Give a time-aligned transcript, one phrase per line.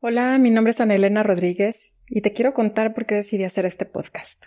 [0.00, 3.66] Hola, mi nombre es Ana Elena Rodríguez y te quiero contar por qué decidí hacer
[3.66, 4.44] este podcast.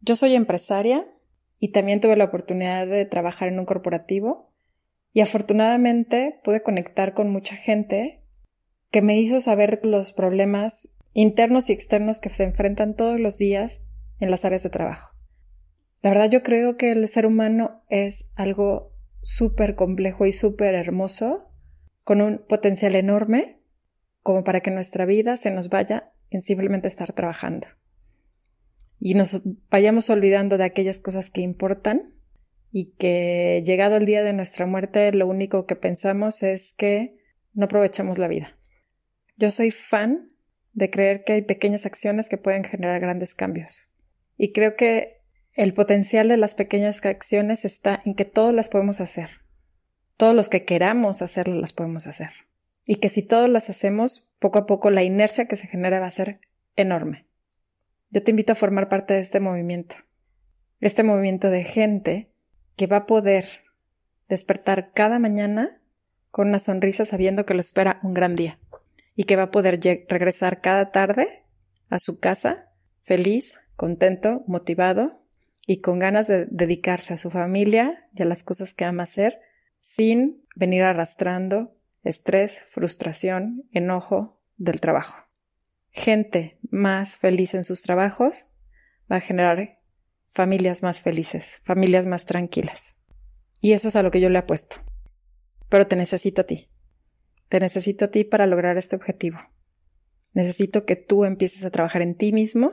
[0.00, 1.06] Yo soy empresaria
[1.60, 4.50] y también tuve la oportunidad de trabajar en un corporativo
[5.12, 8.24] y afortunadamente pude conectar con mucha gente
[8.90, 13.86] que me hizo saber los problemas internos y externos que se enfrentan todos los días
[14.18, 15.14] en las áreas de trabajo.
[16.02, 18.90] La verdad yo creo que el ser humano es algo
[19.20, 21.52] súper complejo y súper hermoso,
[22.02, 23.61] con un potencial enorme
[24.22, 27.66] como para que nuestra vida se nos vaya en simplemente estar trabajando.
[28.98, 32.14] Y nos vayamos olvidando de aquellas cosas que importan
[32.70, 37.16] y que llegado el día de nuestra muerte lo único que pensamos es que
[37.52, 38.56] no aprovechamos la vida.
[39.36, 40.28] Yo soy fan
[40.72, 43.90] de creer que hay pequeñas acciones que pueden generar grandes cambios.
[44.38, 45.20] Y creo que
[45.52, 49.28] el potencial de las pequeñas acciones está en que todos las podemos hacer.
[50.16, 52.30] Todos los que queramos hacerlo las podemos hacer
[52.84, 56.06] y que si todos las hacemos, poco a poco la inercia que se genera va
[56.06, 56.40] a ser
[56.76, 57.26] enorme.
[58.10, 59.96] Yo te invito a formar parte de este movimiento,
[60.80, 62.28] este movimiento de gente
[62.76, 63.46] que va a poder
[64.28, 65.80] despertar cada mañana
[66.30, 68.58] con una sonrisa sabiendo que lo espera un gran día
[69.14, 71.44] y que va a poder regresar cada tarde
[71.90, 72.70] a su casa
[73.02, 75.22] feliz, contento, motivado
[75.66, 79.40] y con ganas de dedicarse a su familia y a las cosas que ama hacer
[79.80, 85.24] sin venir arrastrando estrés, frustración, enojo del trabajo.
[85.90, 88.50] Gente más feliz en sus trabajos
[89.10, 89.80] va a generar
[90.28, 92.96] familias más felices, familias más tranquilas.
[93.60, 94.76] Y eso es a lo que yo le apuesto.
[95.68, 96.68] Pero te necesito a ti.
[97.48, 99.38] Te necesito a ti para lograr este objetivo.
[100.32, 102.72] Necesito que tú empieces a trabajar en ti mismo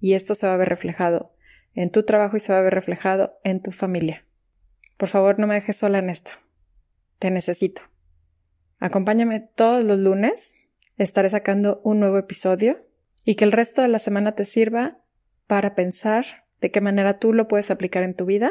[0.00, 1.34] y esto se va a ver reflejado
[1.74, 4.24] en tu trabajo y se va a ver reflejado en tu familia.
[4.96, 6.32] Por favor, no me dejes sola en esto.
[7.18, 7.82] Te necesito.
[8.82, 10.56] Acompáñame todos los lunes,
[10.98, 12.84] estaré sacando un nuevo episodio
[13.24, 14.98] y que el resto de la semana te sirva
[15.46, 16.26] para pensar
[16.60, 18.50] de qué manera tú lo puedes aplicar en tu vida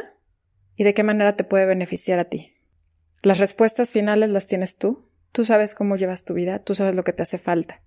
[0.77, 2.53] y de qué manera te puede beneficiar a ti.
[3.21, 7.03] Las respuestas finales las tienes tú, tú sabes cómo llevas tu vida, tú sabes lo
[7.03, 7.81] que te hace falta.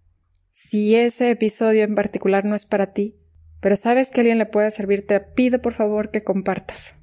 [0.53, 3.17] Si ese episodio en particular no es para ti,
[3.63, 6.95] pero sabes que alguien le puede servir, te pido por favor que compartas.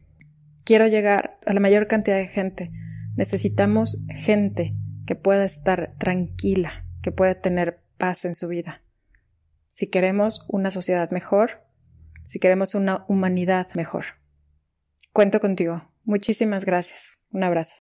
[0.66, 2.70] Quiero llegar a la mayor cantidad de gente.
[3.16, 4.76] Necesitamos gente
[5.12, 8.82] que pueda estar tranquila, que pueda tener paz en su vida.
[9.68, 11.66] Si queremos una sociedad mejor,
[12.24, 14.06] si queremos una humanidad mejor.
[15.12, 15.84] Cuento contigo.
[16.06, 17.20] Muchísimas gracias.
[17.30, 17.70] Un abrazo.